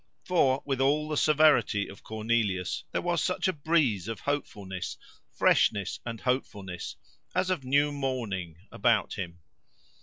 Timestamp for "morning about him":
7.91-9.41